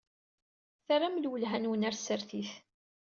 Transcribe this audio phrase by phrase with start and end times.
[0.85, 2.51] Terram lwelha-nwen ɣer tsertit.